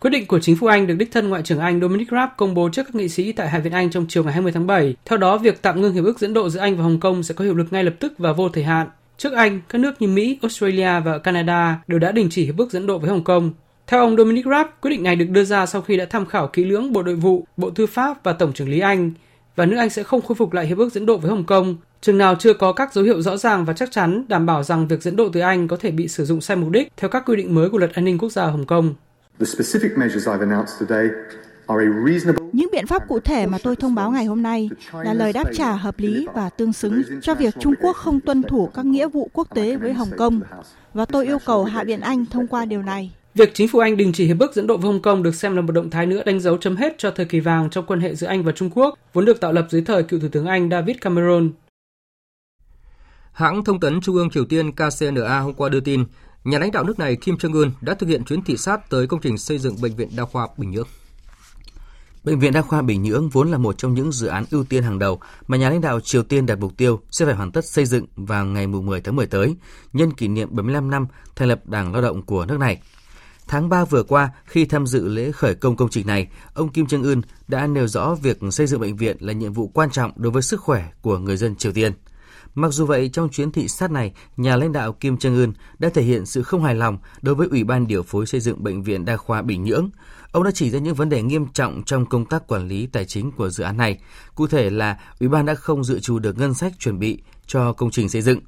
[0.00, 2.54] Quyết định của chính phủ Anh được đích thân Ngoại trưởng Anh Dominic Raab công
[2.54, 4.96] bố trước các nghị sĩ tại Hạ viện Anh trong chiều ngày 20 tháng 7.
[5.04, 7.34] Theo đó, việc tạm ngưng hiệp ước dẫn độ giữa Anh và Hồng Kông sẽ
[7.34, 8.88] có hiệu lực ngay lập tức và vô thời hạn.
[9.20, 12.70] Trước Anh, các nước như Mỹ, Australia và Canada đều đã đình chỉ hiệp ước
[12.70, 13.52] dẫn độ với Hồng Kông.
[13.86, 16.46] Theo ông Dominic Raab, quyết định này được đưa ra sau khi đã tham khảo
[16.46, 19.12] kỹ lưỡng Bộ Nội vụ, Bộ Tư pháp và Tổng trưởng lý Anh,
[19.56, 21.76] và nước Anh sẽ không khôi phục lại hiệp ước dẫn độ với Hồng Kông,
[22.00, 24.88] chừng nào chưa có các dấu hiệu rõ ràng và chắc chắn đảm bảo rằng
[24.88, 27.22] việc dẫn độ từ Anh có thể bị sử dụng sai mục đích theo các
[27.26, 28.94] quy định mới của luật an ninh quốc gia Hồng Kông.
[32.52, 35.44] Những biện pháp cụ thể mà tôi thông báo ngày hôm nay là lời đáp
[35.54, 39.08] trả hợp lý và tương xứng cho việc Trung Quốc không tuân thủ các nghĩa
[39.08, 40.40] vụ quốc tế với Hồng Kông
[40.94, 43.12] và tôi yêu cầu Hạ viện Anh thông qua điều này.
[43.34, 45.56] Việc chính phủ Anh đình chỉ hiệp ước dẫn độ với Hồng Kông được xem
[45.56, 48.00] là một động thái nữa đánh dấu chấm hết cho thời kỳ vàng trong quan
[48.00, 50.46] hệ giữa Anh và Trung Quốc, vốn được tạo lập dưới thời cựu Thủ tướng
[50.46, 51.50] Anh David Cameron.
[53.32, 56.04] Hãng thông tấn Trung ương Triều Tiên KCNA hôm qua đưa tin,
[56.44, 59.20] nhà lãnh đạo nước này Kim Jong-un đã thực hiện chuyến thị sát tới công
[59.20, 60.88] trình xây dựng Bệnh viện Đa khoa Bình Nhưỡng.
[62.24, 64.82] Bệnh viện Đa khoa Bình Nhưỡng vốn là một trong những dự án ưu tiên
[64.82, 67.64] hàng đầu mà nhà lãnh đạo Triều Tiên đặt mục tiêu sẽ phải hoàn tất
[67.64, 69.56] xây dựng vào ngày 10 tháng 10 tới,
[69.92, 71.06] nhân kỷ niệm 75 năm
[71.36, 72.82] thành lập Đảng Lao động của nước này.
[73.48, 76.86] Tháng 3 vừa qua, khi tham dự lễ khởi công công trình này, ông Kim
[76.86, 80.12] Jong Un đã nêu rõ việc xây dựng bệnh viện là nhiệm vụ quan trọng
[80.16, 81.92] đối với sức khỏe của người dân Triều Tiên.
[82.54, 85.88] Mặc dù vậy, trong chuyến thị sát này, nhà lãnh đạo Kim Jong Un đã
[85.94, 88.82] thể hiện sự không hài lòng đối với Ủy ban điều phối xây dựng bệnh
[88.82, 89.90] viện đa khoa Bình Nhưỡng.
[90.32, 93.04] Ông đã chỉ ra những vấn đề nghiêm trọng trong công tác quản lý tài
[93.04, 93.98] chính của dự án này.
[94.34, 97.72] Cụ thể là Ủy ban đã không dự trù được ngân sách chuẩn bị cho
[97.72, 98.40] công trình xây dựng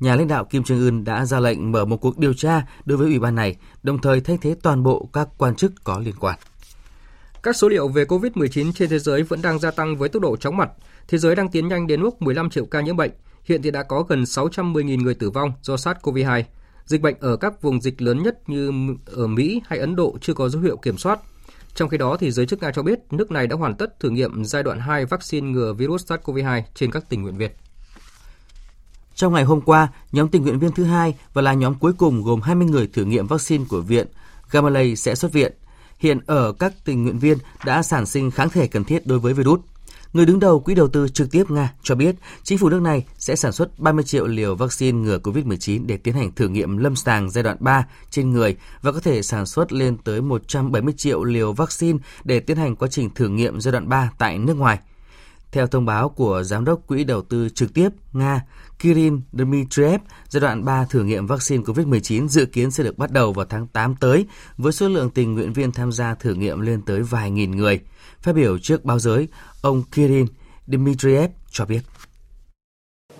[0.00, 2.98] nhà lãnh đạo Kim Jong Un đã ra lệnh mở một cuộc điều tra đối
[2.98, 6.14] với ủy ban này, đồng thời thay thế toàn bộ các quan chức có liên
[6.20, 6.38] quan.
[7.42, 10.36] Các số liệu về COVID-19 trên thế giới vẫn đang gia tăng với tốc độ
[10.36, 10.70] chóng mặt.
[11.08, 13.10] Thế giới đang tiến nhanh đến mức 15 triệu ca nhiễm bệnh.
[13.44, 16.42] Hiện thì đã có gần 610.000 người tử vong do SARS-CoV-2.
[16.90, 18.72] Dịch bệnh ở các vùng dịch lớn nhất như
[19.06, 21.20] ở Mỹ hay Ấn Độ chưa có dấu hiệu kiểm soát.
[21.74, 24.10] Trong khi đó, thì giới chức Nga cho biết nước này đã hoàn tất thử
[24.10, 27.50] nghiệm giai đoạn 2 vaccine ngừa virus SARS-CoV-2 trên các tình nguyện viên.
[29.14, 32.22] Trong ngày hôm qua, nhóm tình nguyện viên thứ hai và là nhóm cuối cùng
[32.22, 34.06] gồm 20 người thử nghiệm vaccine của viện
[34.50, 35.52] Gamaleya sẽ xuất viện.
[35.98, 39.34] Hiện ở các tình nguyện viên đã sản sinh kháng thể cần thiết đối với
[39.34, 39.60] virus.
[40.12, 43.06] Người đứng đầu quỹ đầu tư trực tiếp Nga cho biết chính phủ nước này
[43.18, 46.96] sẽ sản xuất 30 triệu liều vaccine ngừa COVID-19 để tiến hành thử nghiệm lâm
[46.96, 51.24] sàng giai đoạn 3 trên người và có thể sản xuất lên tới 170 triệu
[51.24, 54.78] liều vaccine để tiến hành quá trình thử nghiệm giai đoạn 3 tại nước ngoài.
[55.52, 58.42] Theo thông báo của Giám đốc Quỹ đầu tư trực tiếp Nga
[58.78, 63.32] Kirill Dmitriev, giai đoạn 3 thử nghiệm vaccine COVID-19 dự kiến sẽ được bắt đầu
[63.32, 66.82] vào tháng 8 tới, với số lượng tình nguyện viên tham gia thử nghiệm lên
[66.82, 67.80] tới vài nghìn người.
[68.22, 69.28] Phát biểu trước báo giới,
[69.62, 70.26] ông Kirill
[70.66, 71.80] Dmitriev cho biết.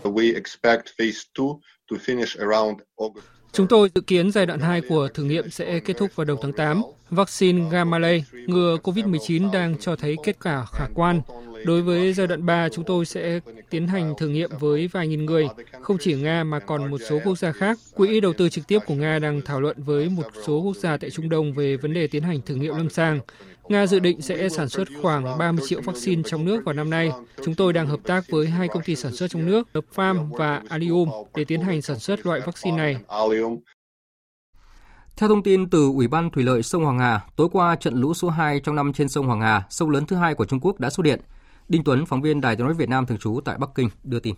[0.02, 1.46] We expect phase 2
[1.90, 3.26] to finish around August.
[3.52, 6.38] Chúng tôi dự kiến giai đoạn 2 của thử nghiệm sẽ kết thúc vào đầu
[6.42, 6.82] tháng 8.
[7.10, 11.20] Vaccine Gamalay ngừa COVID-19 đang cho thấy kết quả khả quan.
[11.64, 15.26] Đối với giai đoạn 3, chúng tôi sẽ tiến hành thử nghiệm với vài nghìn
[15.26, 15.48] người,
[15.82, 17.78] không chỉ Nga mà còn một số quốc gia khác.
[17.94, 20.96] Quỹ đầu tư trực tiếp của Nga đang thảo luận với một số quốc gia
[20.96, 23.20] tại Trung Đông về vấn đề tiến hành thử nghiệm lâm sàng.
[23.70, 27.10] Nga dự định sẽ sản xuất khoảng 30 triệu vaccine trong nước vào năm nay.
[27.44, 30.28] Chúng tôi đang hợp tác với hai công ty sản xuất trong nước, Lập Farm
[30.32, 32.96] và Allium, để tiến hành sản xuất loại vaccine này.
[35.16, 38.14] Theo thông tin từ Ủy ban Thủy lợi sông Hoàng Hà, tối qua trận lũ
[38.14, 40.80] số 2 trong năm trên sông Hoàng Hà, sông lớn thứ hai của Trung Quốc
[40.80, 41.20] đã xuất hiện.
[41.68, 44.20] Đinh Tuấn, phóng viên Đài tiếng nói Việt Nam thường trú tại Bắc Kinh đưa
[44.20, 44.34] tin.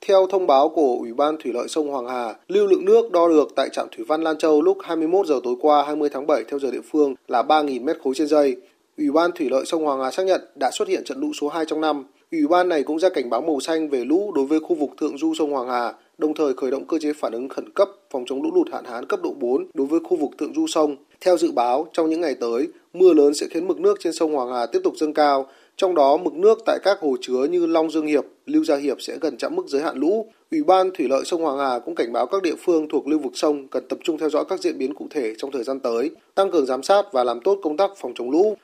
[0.00, 3.28] Theo thông báo của Ủy ban Thủy lợi sông Hoàng Hà, lưu lượng nước đo
[3.28, 6.44] được tại trạm thủy văn Lan Châu lúc 21 giờ tối qua 20 tháng 7
[6.48, 8.56] theo giờ địa phương là 3.000 mét khối trên giây.
[8.98, 11.48] Ủy ban Thủy lợi sông Hoàng Hà xác nhận đã xuất hiện trận lũ số
[11.48, 12.04] 2 trong năm.
[12.32, 14.90] Ủy ban này cũng ra cảnh báo màu xanh về lũ đối với khu vực
[15.00, 17.88] thượng du sông Hoàng Hà, đồng thời khởi động cơ chế phản ứng khẩn cấp
[18.10, 20.66] phòng chống lũ lụt hạn hán cấp độ 4 đối với khu vực thượng du
[20.66, 20.96] sông.
[21.20, 24.34] Theo dự báo, trong những ngày tới, mưa lớn sẽ khiến mực nước trên sông
[24.34, 27.66] Hoàng Hà tiếp tục dâng cao, trong đó mực nước tại các hồ chứa như
[27.66, 30.32] Long Dương Hiệp, Lưu Gia Hiệp sẽ gần chạm mức giới hạn lũ.
[30.50, 33.18] Ủy ban Thủy lợi sông Hoàng Hà cũng cảnh báo các địa phương thuộc lưu
[33.18, 35.80] vực sông cần tập trung theo dõi các diễn biến cụ thể trong thời gian
[35.80, 38.56] tới, tăng cường giám sát và làm tốt công tác phòng chống lũ.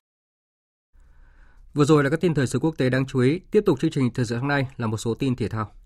[1.74, 3.40] Vừa rồi là các tin thời sự quốc tế đáng chú ý.
[3.50, 5.81] Tiếp tục chương trình thời sự hôm nay là một số tin thể thao.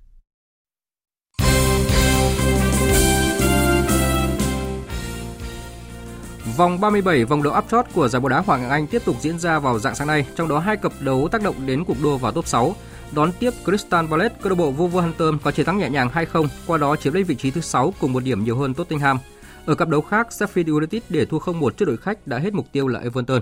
[6.57, 9.38] Vòng 37 vòng đấu áp chót của giải bóng đá Hoàng Anh tiếp tục diễn
[9.38, 12.16] ra vào dạng sáng nay, trong đó hai cặp đấu tác động đến cuộc đua
[12.16, 12.75] vào top 6.
[13.12, 16.79] Đón tiếp Crystal Palace, câu lạc bộ Wolverhampton có chiến thắng nhẹ nhàng 2-0, qua
[16.79, 19.19] đó chiếm lấy vị trí thứ 6 cùng một điểm nhiều hơn Tottenham.
[19.66, 22.66] Ở cặp đấu khác, Sheffield United để thua 0-1 trước đội khách đã hết mục
[22.73, 23.40] tiêu là Everton.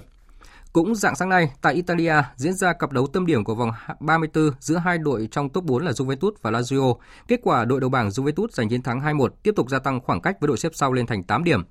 [0.72, 4.50] Cũng dạng sáng nay, tại Italia diễn ra cặp đấu tâm điểm của vòng 34
[4.60, 6.96] giữa hai đội trong top 4 là Juventus và Lazio.
[7.28, 10.20] Kết quả đội đầu bảng Juventus giành chiến thắng 2-1, tiếp tục gia tăng khoảng
[10.20, 11.62] cách với đội xếp sau lên thành 8 điểm.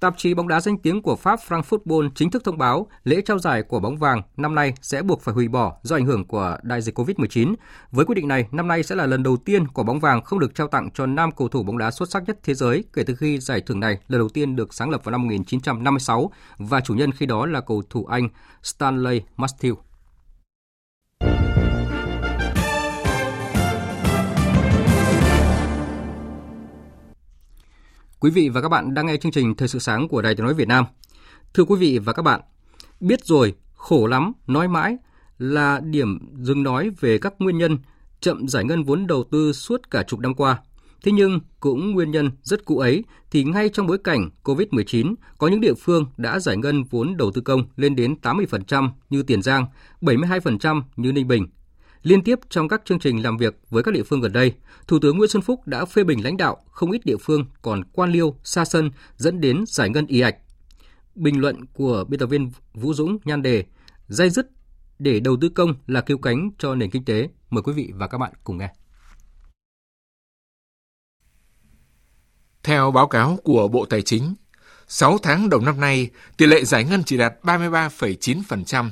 [0.00, 3.20] Tạp chí bóng đá danh tiếng của Pháp Frank Football chính thức thông báo lễ
[3.20, 6.24] trao giải của bóng vàng năm nay sẽ buộc phải hủy bỏ do ảnh hưởng
[6.24, 7.54] của đại dịch Covid-19.
[7.90, 10.38] Với quyết định này, năm nay sẽ là lần đầu tiên quả bóng vàng không
[10.38, 13.02] được trao tặng cho nam cầu thủ bóng đá xuất sắc nhất thế giới kể
[13.06, 16.80] từ khi giải thưởng này lần đầu tiên được sáng lập vào năm 1956 và
[16.80, 18.28] chủ nhân khi đó là cầu thủ Anh
[18.62, 19.76] Stanley Matthews.
[28.26, 30.44] Quý vị và các bạn đang nghe chương trình Thời sự sáng của Đài Tiếng
[30.44, 30.84] nói Việt Nam.
[31.54, 32.40] Thưa quý vị và các bạn,
[33.00, 34.96] biết rồi, khổ lắm, nói mãi
[35.38, 37.78] là điểm dừng nói về các nguyên nhân
[38.20, 40.58] chậm giải ngân vốn đầu tư suốt cả chục năm qua.
[41.04, 45.48] Thế nhưng cũng nguyên nhân rất cũ ấy thì ngay trong bối cảnh COVID-19 có
[45.48, 49.42] những địa phương đã giải ngân vốn đầu tư công lên đến 80% như Tiền
[49.42, 49.66] Giang,
[50.00, 51.46] 72% như Ninh Bình,
[52.06, 54.54] Liên tiếp trong các chương trình làm việc với các địa phương gần đây,
[54.86, 57.84] Thủ tướng Nguyễn Xuân Phúc đã phê bình lãnh đạo không ít địa phương còn
[57.84, 60.36] quan liêu, xa sân dẫn đến giải ngân y ạch.
[61.14, 63.64] Bình luận của biên tập viên Vũ Dũng nhan đề
[64.08, 64.50] dây dứt
[64.98, 67.28] để đầu tư công là cứu cánh cho nền kinh tế.
[67.50, 68.72] Mời quý vị và các bạn cùng nghe.
[72.62, 74.34] Theo báo cáo của Bộ Tài chính,
[74.88, 78.90] 6 tháng đầu năm nay, tỷ lệ giải ngân chỉ đạt 33,9%,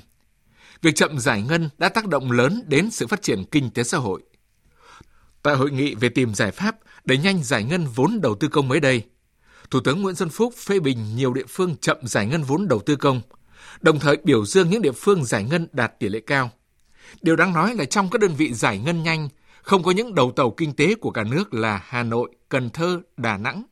[0.85, 3.99] việc chậm giải ngân đã tác động lớn đến sự phát triển kinh tế xã
[3.99, 4.23] hội.
[5.43, 8.69] Tại hội nghị về tìm giải pháp để nhanh giải ngân vốn đầu tư công
[8.69, 9.03] mới đây,
[9.71, 12.81] Thủ tướng Nguyễn Xuân Phúc phê bình nhiều địa phương chậm giải ngân vốn đầu
[12.87, 13.21] tư công,
[13.81, 16.51] đồng thời biểu dương những địa phương giải ngân đạt tỷ lệ cao.
[17.23, 19.29] Điều đáng nói là trong các đơn vị giải ngân nhanh,
[19.63, 23.01] không có những đầu tàu kinh tế của cả nước là Hà Nội, Cần Thơ,
[23.17, 23.63] Đà Nẵng,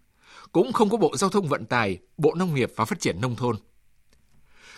[0.53, 3.37] cũng không có Bộ Giao thông Vận tải, Bộ Nông nghiệp và Phát triển Nông
[3.37, 3.57] thôn.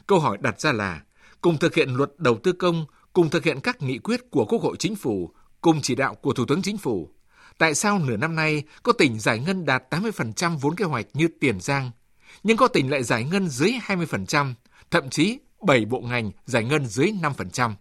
[0.07, 1.01] Câu hỏi đặt ra là,
[1.44, 4.62] cùng thực hiện luật đầu tư công, cùng thực hiện các nghị quyết của Quốc
[4.62, 5.30] hội Chính phủ,
[5.61, 7.11] cùng chỉ đạo của Thủ tướng Chính phủ.
[7.59, 11.28] Tại sao nửa năm nay có tỉnh giải ngân đạt 80% vốn kế hoạch như
[11.40, 11.90] Tiền Giang,
[12.42, 14.54] nhưng có tỉnh lại giải ngân dưới 20%,
[14.90, 17.74] thậm chí 7 bộ ngành giải ngân dưới 5%.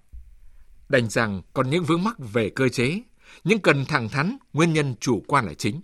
[0.90, 3.02] Đành rằng còn những vướng mắc về cơ chế,
[3.44, 5.82] nhưng cần thẳng thắn nguyên nhân chủ quan là chính.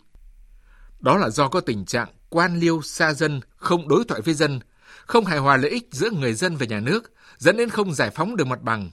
[0.99, 4.59] Đó là do có tình trạng quan liêu xa dân, không đối thoại với dân,
[5.05, 8.10] không hài hòa lợi ích giữa người dân và nhà nước, dẫn đến không giải
[8.10, 8.91] phóng được mặt bằng.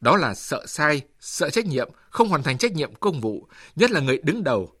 [0.00, 3.90] Đó là sợ sai, sợ trách nhiệm, không hoàn thành trách nhiệm công vụ, nhất
[3.90, 4.72] là người đứng đầu.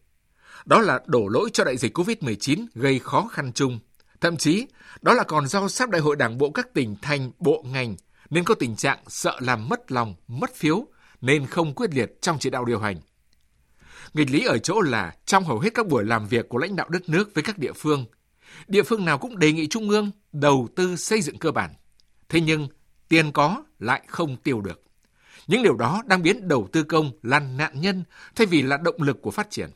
[0.64, 3.78] Đó là đổ lỗi cho đại dịch COVID-19 gây khó khăn chung.
[4.20, 4.66] Thậm chí,
[5.02, 7.96] đó là còn do sắp đại hội đảng bộ các tỉnh thành, bộ ngành
[8.30, 10.86] nên có tình trạng sợ làm mất lòng, mất phiếu
[11.20, 12.96] nên không quyết liệt trong chỉ đạo điều hành.
[14.14, 16.88] Nghịch lý ở chỗ là trong hầu hết các buổi làm việc của lãnh đạo
[16.88, 18.04] đất nước với các địa phương,
[18.68, 21.74] địa phương nào cũng đề nghị Trung ương đầu tư xây dựng cơ bản.
[22.28, 22.68] Thế nhưng
[23.08, 24.82] tiền có lại không tiêu được.
[25.46, 29.02] Những điều đó đang biến đầu tư công là nạn nhân thay vì là động
[29.02, 29.70] lực của phát triển.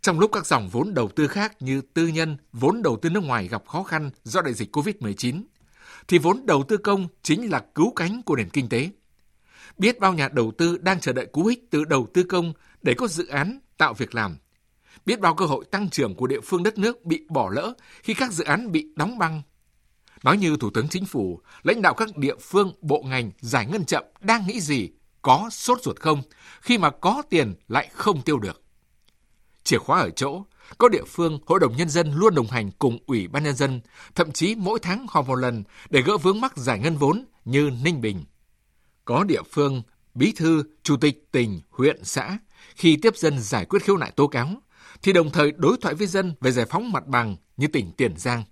[0.00, 3.22] Trong lúc các dòng vốn đầu tư khác như tư nhân, vốn đầu tư nước
[3.24, 5.42] ngoài gặp khó khăn do đại dịch COVID-19,
[6.08, 8.90] thì vốn đầu tư công chính là cứu cánh của nền kinh tế.
[9.78, 12.94] Biết bao nhà đầu tư đang chờ đợi cú hích từ đầu tư công để
[12.94, 14.36] có dự án tạo việc làm.
[15.06, 18.14] Biết bao cơ hội tăng trưởng của địa phương đất nước bị bỏ lỡ khi
[18.14, 19.42] các dự án bị đóng băng.
[20.24, 23.84] Nói như Thủ tướng Chính phủ, lãnh đạo các địa phương, bộ ngành giải ngân
[23.84, 24.90] chậm đang nghĩ gì,
[25.22, 26.22] có sốt ruột không,
[26.60, 28.62] khi mà có tiền lại không tiêu được.
[29.64, 30.42] Chìa khóa ở chỗ,
[30.78, 33.80] có địa phương, Hội đồng Nhân dân luôn đồng hành cùng Ủy ban Nhân dân,
[34.14, 37.70] thậm chí mỗi tháng họp một lần để gỡ vướng mắc giải ngân vốn như
[37.82, 38.24] Ninh Bình.
[39.04, 39.82] Có địa phương,
[40.14, 42.38] bí thư, chủ tịch tỉnh, huyện, xã,
[42.74, 44.48] khi tiếp dân giải quyết khiếu nại tố cáo,
[45.02, 48.14] thì đồng thời đối thoại với dân về giải phóng mặt bằng như tỉnh Tiền
[48.16, 48.44] Giang.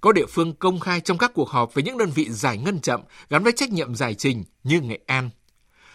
[0.00, 2.80] Có địa phương công khai trong các cuộc họp về những đơn vị giải ngân
[2.80, 5.30] chậm gắn với trách nhiệm giải trình như Nghệ An.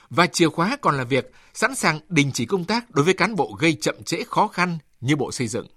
[0.10, 3.36] Và chìa khóa còn là việc sẵn sàng đình chỉ công tác đối với cán
[3.36, 5.68] bộ gây chậm trễ khó khăn như Bộ Xây dựng.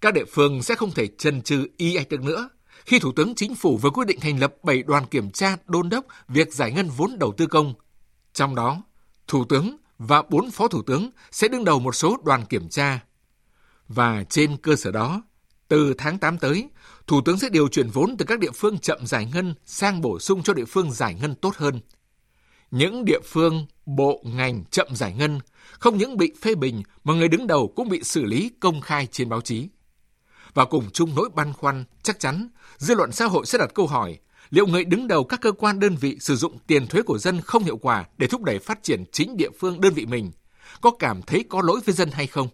[0.00, 2.48] Các địa phương sẽ không thể chần chừ y ạch được nữa
[2.84, 5.88] khi Thủ tướng Chính phủ vừa quyết định thành lập 7 đoàn kiểm tra đôn
[5.88, 7.74] đốc việc giải ngân vốn đầu tư công.
[8.32, 8.82] Trong đó,
[9.26, 13.00] Thủ tướng và 4 phó thủ tướng sẽ đứng đầu một số đoàn kiểm tra.
[13.88, 15.22] Và trên cơ sở đó,
[15.68, 16.68] từ tháng 8 tới,
[17.06, 20.18] Thủ tướng sẽ điều chuyển vốn từ các địa phương chậm giải ngân sang bổ
[20.18, 21.80] sung cho địa phương giải ngân tốt hơn.
[22.70, 25.40] Những địa phương, bộ, ngành chậm giải ngân
[25.78, 29.06] không những bị phê bình mà người đứng đầu cũng bị xử lý công khai
[29.06, 29.68] trên báo chí.
[30.54, 33.86] Và cùng chung nỗi băn khoăn, chắc chắn dư luận xã hội sẽ đặt câu
[33.86, 34.18] hỏi
[34.50, 37.40] liệu người đứng đầu các cơ quan đơn vị sử dụng tiền thuế của dân
[37.40, 40.30] không hiệu quả để thúc đẩy phát triển chính địa phương đơn vị mình
[40.80, 42.48] có cảm thấy có lỗi với dân hay không?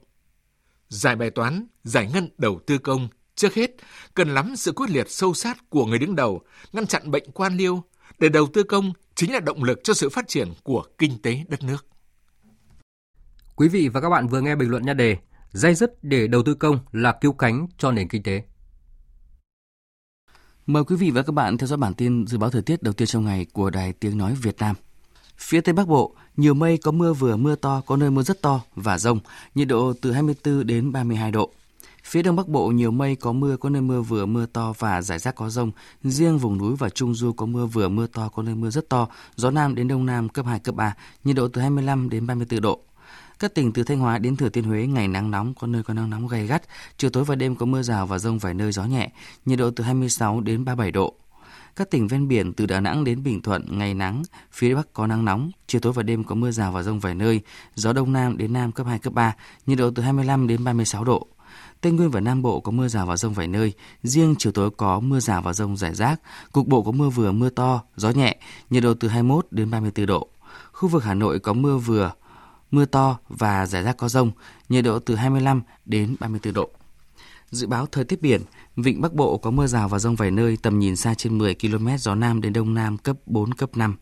[0.88, 3.08] Giải bài toán, giải ngân đầu tư công,
[3.40, 3.70] trước hết
[4.14, 6.40] cần lắm sự quyết liệt sâu sát của người đứng đầu,
[6.72, 7.82] ngăn chặn bệnh quan liêu,
[8.18, 11.44] để đầu tư công chính là động lực cho sự phát triển của kinh tế
[11.48, 11.86] đất nước.
[13.56, 15.16] Quý vị và các bạn vừa nghe bình luận nha đề
[15.52, 18.42] Dây dứt để đầu tư công là cứu cánh cho nền kinh tế.
[20.66, 22.94] Mời quý vị và các bạn theo dõi bản tin dự báo thời tiết đầu
[22.94, 24.76] tiên trong ngày của Đài Tiếng Nói Việt Nam.
[25.36, 28.42] Phía Tây Bắc Bộ, nhiều mây có mưa vừa mưa to, có nơi mưa rất
[28.42, 29.18] to và rông,
[29.54, 31.50] nhiệt độ từ 24 đến 32 độ.
[32.10, 35.02] Phía Đông Bắc Bộ nhiều mây có mưa, có nơi mưa vừa mưa to và
[35.02, 35.70] rải rác có rông.
[36.02, 38.88] Riêng vùng núi và Trung Du có mưa vừa mưa to, có nơi mưa rất
[38.88, 39.08] to.
[39.36, 40.94] Gió Nam đến Đông Nam cấp 2, cấp 3,
[41.24, 42.80] nhiệt độ từ 25 đến 34 độ.
[43.38, 45.94] Các tỉnh từ Thanh Hóa đến Thừa Thiên Huế ngày nắng nóng, có nơi có
[45.94, 46.62] nắng nóng gay gắt.
[46.96, 49.10] Chiều tối và đêm có mưa rào và rông vài nơi gió nhẹ,
[49.46, 51.14] nhiệt độ từ 26 đến 37 độ.
[51.76, 55.06] Các tỉnh ven biển từ Đà Nẵng đến Bình Thuận ngày nắng, phía Bắc có
[55.06, 57.40] nắng nóng, chiều tối và đêm có mưa rào và rông vài nơi,
[57.74, 59.34] gió Đông Nam đến Nam cấp 2, cấp 3,
[59.66, 61.28] nhiệt độ từ 25 đến 36 độ.
[61.80, 64.70] Tây Nguyên và Nam Bộ có mưa rào và rông vài nơi, riêng chiều tối
[64.70, 66.20] có mưa rào và rông rải rác,
[66.52, 68.36] cục bộ có mưa vừa mưa to, gió nhẹ,
[68.70, 70.28] nhiệt độ từ 21 đến 34 độ.
[70.72, 72.12] Khu vực Hà Nội có mưa vừa,
[72.70, 74.30] mưa to và rải rác có rông,
[74.68, 76.70] nhiệt độ từ 25 đến 34 độ.
[77.50, 78.42] Dự báo thời tiết biển,
[78.76, 81.54] vịnh Bắc Bộ có mưa rào và rông vài nơi, tầm nhìn xa trên 10
[81.54, 83.96] km, gió Nam đến Đông Nam cấp 4, cấp 5.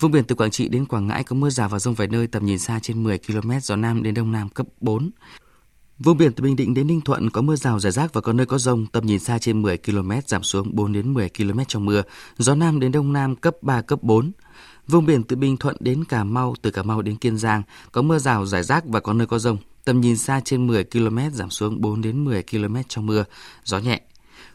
[0.00, 2.26] Vùng biển từ Quảng Trị đến Quảng Ngãi có mưa rào và rông vài nơi,
[2.26, 5.10] tầm nhìn xa trên 10 km, gió Nam đến Đông Nam cấp 4.
[5.98, 8.32] Vùng biển từ Bình Định đến Ninh Thuận có mưa rào rải rác và có
[8.32, 11.60] nơi có rông, tầm nhìn xa trên 10 km, giảm xuống 4 đến 10 km
[11.68, 12.02] trong mưa,
[12.38, 14.32] gió Nam đến Đông Nam cấp 3, cấp 4.
[14.88, 18.02] Vùng biển từ Bình Thuận đến Cà Mau, từ Cà Mau đến Kiên Giang có
[18.02, 19.56] mưa rào rải rác và có nơi có rông.
[19.84, 23.24] Tầm nhìn xa trên 10 km giảm xuống 4 đến 10 km trong mưa,
[23.64, 24.00] gió nhẹ.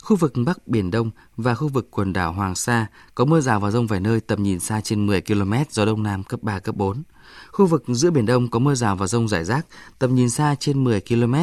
[0.01, 3.59] Khu vực Bắc Biển Đông và khu vực quần đảo Hoàng Sa có mưa rào
[3.59, 6.59] và rông vài nơi tầm nhìn xa trên 10 km, gió Đông Nam cấp 3,
[6.59, 7.03] cấp 4.
[7.51, 9.65] Khu vực giữa Biển Đông có mưa rào và rông rải rác,
[9.99, 11.35] tầm nhìn xa trên 10 km,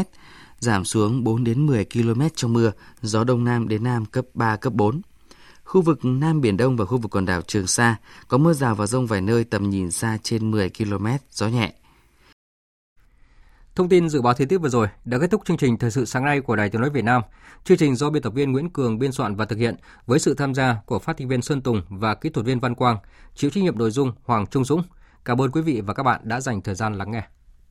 [0.58, 4.56] giảm xuống 4 đến 10 km trong mưa, gió Đông Nam đến Nam cấp 3,
[4.56, 5.00] cấp 4.
[5.64, 7.96] Khu vực Nam Biển Đông và khu vực quần đảo Trường Sa
[8.28, 11.74] có mưa rào và rông vài nơi tầm nhìn xa trên 10 km, gió nhẹ.
[13.78, 16.04] Thông tin dự báo thời tiết vừa rồi đã kết thúc chương trình thời sự
[16.04, 17.22] sáng nay của Đài Tiếng nói Việt Nam.
[17.64, 20.34] Chương trình do biên tập viên Nguyễn Cường biên soạn và thực hiện với sự
[20.34, 22.98] tham gia của phát thanh viên Sơn Tùng và kỹ thuật viên Văn Quang,
[23.34, 24.82] chịu trách nhiệm nội dung Hoàng Trung Dũng.
[25.24, 27.22] Cảm ơn quý vị và các bạn đã dành thời gian lắng nghe.